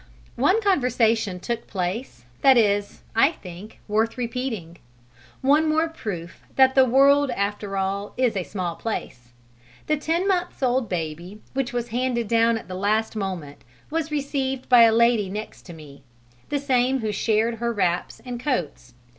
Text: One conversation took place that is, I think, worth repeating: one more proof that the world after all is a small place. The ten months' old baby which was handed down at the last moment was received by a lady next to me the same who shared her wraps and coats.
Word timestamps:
One 0.37 0.63
conversation 0.63 1.39
took 1.39 1.67
place 1.67 2.25
that 2.41 2.57
is, 2.57 3.03
I 3.15 3.33
think, 3.33 3.81
worth 3.87 4.17
repeating: 4.17 4.79
one 5.41 5.69
more 5.69 5.87
proof 5.89 6.41
that 6.55 6.73
the 6.73 6.85
world 6.85 7.29
after 7.29 7.77
all 7.77 8.15
is 8.17 8.35
a 8.35 8.41
small 8.41 8.75
place. 8.75 9.29
The 9.85 9.97
ten 9.97 10.27
months' 10.27 10.63
old 10.63 10.89
baby 10.89 11.39
which 11.53 11.71
was 11.71 11.89
handed 11.89 12.27
down 12.27 12.57
at 12.57 12.67
the 12.67 12.73
last 12.73 13.15
moment 13.15 13.59
was 13.91 14.09
received 14.09 14.67
by 14.67 14.81
a 14.85 14.91
lady 14.91 15.29
next 15.29 15.67
to 15.67 15.73
me 15.73 16.01
the 16.49 16.57
same 16.57 17.01
who 17.01 17.11
shared 17.11 17.57
her 17.57 17.71
wraps 17.71 18.19
and 18.25 18.39
coats. 18.39 18.95